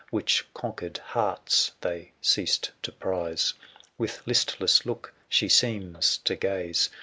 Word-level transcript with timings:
Which 0.09 0.47
conquered 0.55 0.97
hearts 0.97 1.73
they 1.81 2.13
ceased 2.23 2.71
to 2.81 2.91
prize; 2.91 3.51
j 3.51 3.59
160 3.97 3.99
With 3.99 4.21
listless 4.27 4.83
look 4.83 5.13
she 5.29 5.47
seems 5.47 6.17
to 6.25 6.35
gaze 6.35 6.89